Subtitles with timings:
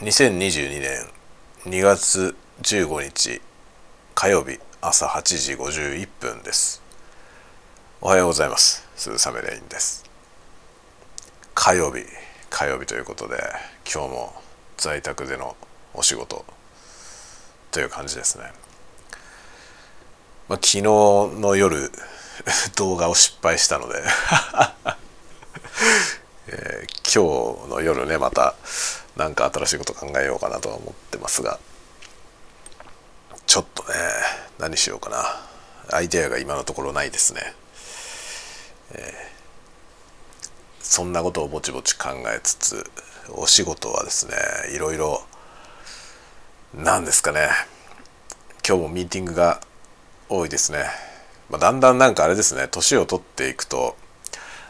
[0.00, 1.08] 2022年
[1.64, 3.40] 2月15日
[4.14, 6.82] 火曜日朝8時51分です。
[8.02, 8.86] おはようございます。
[8.94, 10.04] 鈴雨レインです。
[11.54, 12.04] 火曜日
[12.50, 13.38] 火曜日ということで
[13.90, 14.34] 今日も
[14.76, 15.56] 在宅での
[15.94, 16.44] お仕事
[17.70, 18.52] という感じですね、
[20.46, 21.90] まあ、昨日の夜
[22.76, 24.04] 動画を失敗したので
[26.48, 28.54] えー、今日の夜ねまた
[29.16, 31.58] 何か新しいこと考えようかなとは思ってますが
[33.46, 33.94] ちょっとね
[34.58, 35.16] 何しようかな。
[35.92, 37.40] アイデアが今のところないですね、
[38.92, 39.00] えー、
[40.80, 42.90] そんなことをぼちぼち考えつつ
[43.30, 44.34] お仕事はですね
[44.74, 45.22] いろいろ
[46.74, 47.48] 何ですかね。
[48.66, 49.60] 今日もミーティングが
[50.28, 50.86] 多いですね、
[51.50, 52.66] まあ、だんだんなんかあれですね。
[52.68, 53.96] 年を取っていくと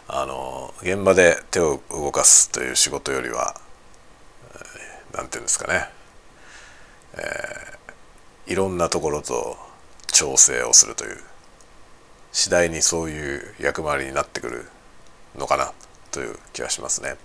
[0.07, 3.59] あの現場で手を動かすという仕事よりは
[5.17, 5.89] 何て言うんですかね、
[7.15, 9.57] えー、いろんなところと
[10.09, 11.17] 調整をするという
[12.33, 14.67] 次第にそういう役回りになってくる
[15.37, 15.73] のかな
[16.11, 17.17] という気がしますね。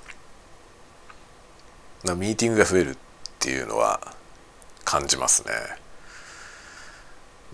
[2.16, 2.96] ミーティングが増えるっ
[3.40, 4.16] ていうのは
[4.86, 5.54] 感じますね。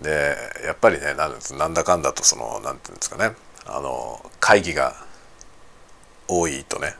[0.01, 4.95] でやっぱりねなんだかんだとその何て言うんですかねあの会議が
[6.27, 6.93] 多いとね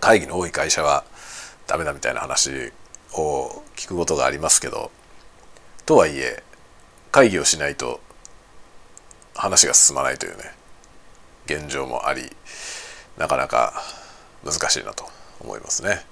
[0.00, 1.04] 会議の多い会社は
[1.70, 2.72] ダメだみたいな話
[3.12, 4.90] を聞くことがありますけど
[5.86, 6.42] とはいえ
[7.12, 8.00] 会議をしないと
[9.36, 10.52] 話が進まないというね
[11.46, 12.22] 現状もあり
[13.16, 13.72] なかなか
[14.44, 15.04] 難しいなと
[15.40, 16.04] 思いますね。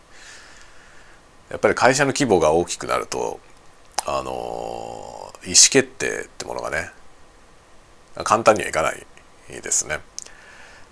[1.51, 3.41] やっぱり会社の規模が大きくなると
[4.06, 6.91] あの意思決定ってものがね
[8.23, 9.05] 簡単にはいかない
[9.48, 9.98] ですね。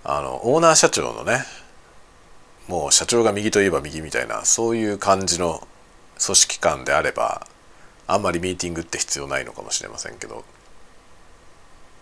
[0.03, 1.45] あのオーナー社長のね
[2.69, 5.67] もう社長が右といえば右みたいなそういう感じの
[6.25, 7.47] 組織感であれば
[8.07, 10.45] あんまりミーティングって必要ないのかもしれませんけど、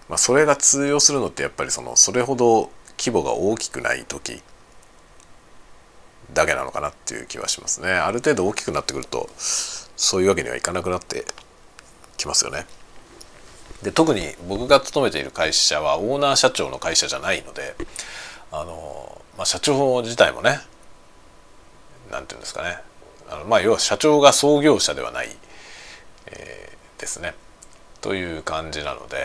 [0.09, 4.42] まあ、それが通用するのってやっぱりそのそれほど規模が大きくない時
[6.33, 11.25] だけなのかなっていう気はしますねある程度大きくなってくるとそういうわけにはいかなくなって
[12.17, 12.67] きますよね。
[13.83, 17.77] で特に僕が勤めている会社はオーナー社長の会社じゃないので
[18.57, 20.61] あの、まあ、社長自体もね
[22.11, 22.79] 何て言うんですかね。
[23.29, 25.29] あのまあ要は社長が創業者ではない、
[26.27, 27.35] えー、ですね。
[28.01, 29.17] という感じなので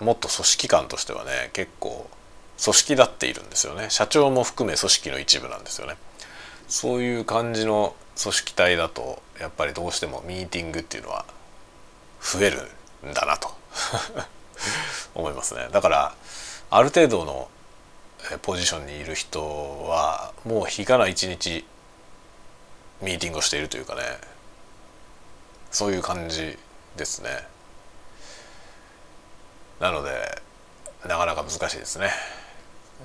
[0.00, 2.08] もっと組織感としてはね結構
[2.62, 3.90] 組織だっているんですよね。
[3.90, 5.96] 社長も含め組織の一部なんですよね。
[6.68, 11.26] そういう感じの組織体だとやっぱりどうしてもミーティングっていうのは
[12.22, 12.62] 増える
[13.10, 13.50] んだなと。
[15.14, 15.68] 思いますね。
[15.72, 16.14] だから
[16.74, 17.50] ある程度の
[18.40, 21.66] ポジションにいる人はもう日から一日
[23.02, 24.00] ミーティングをしているというかね。
[25.70, 26.56] そういう感じ
[26.96, 27.28] ですね。
[29.80, 30.10] なので
[31.06, 32.10] なかなか難しいですね。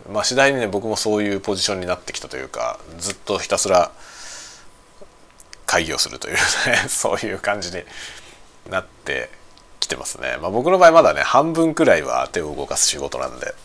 [0.10, 3.92] まあ次第にね僕もそういうポジションになってきたというかずっとひたすら
[5.66, 6.40] 会議をするというね
[6.88, 7.86] そういう感じで
[8.70, 9.30] なって
[9.88, 10.38] きてますね。
[10.42, 13.56] まあ、僕の場合まだね半分くらいは手を動かす仕事なんで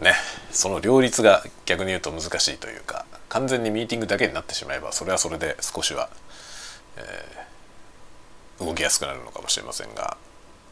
[0.00, 0.12] ね
[0.50, 6.10] その両立が逆に言うと難しいというか完全にミーティングだけになってしまえばそれはそれで少しは、
[6.96, 10.16] えー、動きやすくなるのかもしれませんが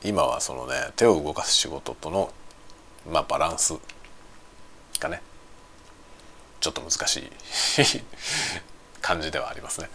[0.04, 2.32] 今はそのね手を動かす仕事との
[3.10, 3.75] まあバランス
[4.99, 5.22] がね
[6.60, 7.31] ちょっと難しい
[9.00, 9.88] 感じではありますね。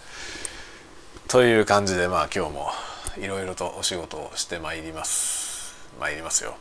[1.28, 2.70] という感じでまあ今日も
[3.18, 5.76] いろいろとお仕事をしてまいります。
[6.00, 6.56] 参りますよ。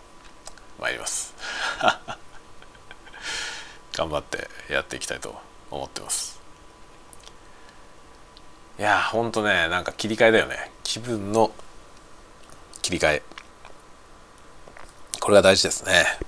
[0.81, 1.34] 参ります。
[3.97, 5.37] 頑張ってやっていきたいと
[5.71, 6.41] 思ってます。
[8.81, 10.72] いやほんとねなんか切り替えだよね。
[10.83, 11.53] 気分の
[12.83, 13.22] 切り替え。
[15.21, 16.19] これが大事ですね。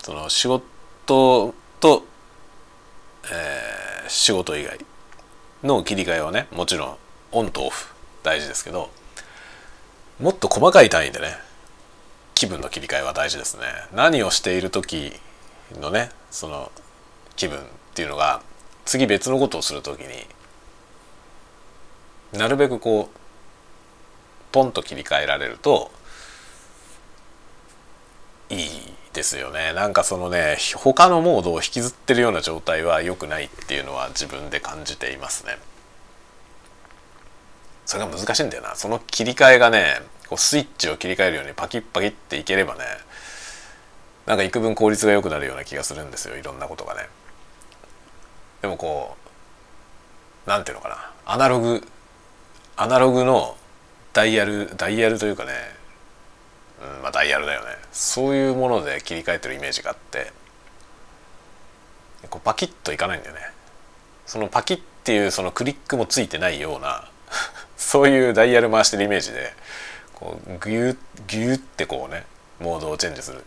[0.00, 2.04] その仕事と、
[3.32, 4.78] えー、仕事以外
[5.64, 7.01] の切り替えはねもちろん
[7.32, 7.92] オンとオフ
[8.22, 8.90] 大事ですけど
[10.20, 11.36] もっと細かい単位でね
[12.34, 13.64] 気分の切り替えは大事ですね
[13.94, 15.12] 何をしている時
[15.80, 16.70] のねその
[17.36, 17.62] 気分っ
[17.94, 18.42] ていうのが
[18.84, 20.26] 次別のことをする時に
[22.38, 23.18] なるべくこう
[24.52, 25.90] ポンと切り替えられると
[28.50, 28.58] いい
[29.12, 35.58] ですよねなんかそのね他のモードを引きずってるような状態は良くないっていうのは自分で感じていますね。
[37.84, 38.74] それが難しいんだよな。
[38.74, 42.80] その切り替えがねこうスイッチを切り替えるようにパキッパキッっていければね
[44.26, 46.36] なんか幾分効率が良くなるような気がするんですよ。
[46.36, 47.08] いろんなことがね。
[48.62, 49.16] でもこ
[50.46, 51.10] うなんていうのかな。
[51.26, 51.86] アナログ
[52.76, 53.56] アナログの
[54.12, 55.52] ダイヤルダイヤルというかね、
[56.96, 57.66] うん、まあダイヤルだよね。
[57.92, 60.32] そういうもので切り替えてるイメージがあって
[62.30, 63.40] こうパキッといかないんだよね。
[64.24, 67.08] そのパキッっていうそのクリックもついてないような
[67.92, 69.52] そういうダイヤル回してるイメージで
[70.14, 70.96] こうギュッ
[71.26, 72.24] ギュッってこうね
[72.58, 73.44] モードをチェンジする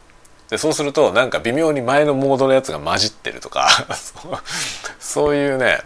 [0.52, 3.68] でそうするとなんか微妙に前のモードのやつが混じってるとか
[5.02, 5.82] そういうね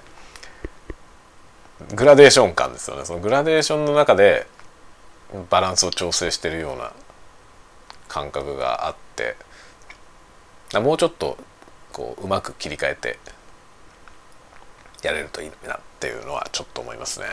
[1.95, 4.45] グラデーション感ですよねそのグラデーションの中で
[5.49, 6.91] バランスを調整してるような
[8.09, 9.37] 感覚があって
[10.77, 11.37] もうちょっと
[11.93, 13.19] こううまく切り替えて
[15.01, 17.27] やれるといいなっていうのはちょっと思いますね。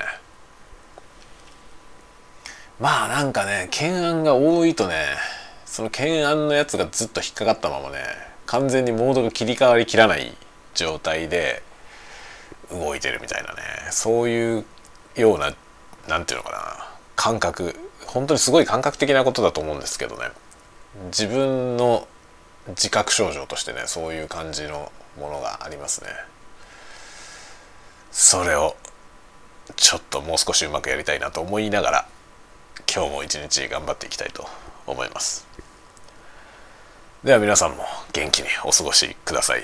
[2.78, 5.06] まあなんかね懸案が多いとね
[5.64, 7.99] その懸案のやつがずっと引っかかったままね
[8.46, 10.37] 完全にモードが切り替わりきらない
[10.75, 11.62] 状態で
[12.70, 14.64] 動いてるみたいなねそういう
[15.17, 15.55] ような
[16.08, 17.75] 何て言うのかな感覚。
[18.06, 20.31] 本当にすごい感覚的なことだと思うんですけどね。
[21.06, 22.06] 自分の
[22.69, 26.11] 自覚症状としてねそういう感じのものがありますね。
[28.12, 28.76] それを
[29.75, 32.08] ちょっともう少しうまくやりたいなと思いながら
[32.93, 34.49] 今日も一日頑張っていきたいと
[34.87, 35.46] 思います。
[37.25, 39.62] では皆さんも元気にお過ごしください。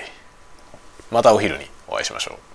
[1.11, 2.52] またお昼にお会いしましょう。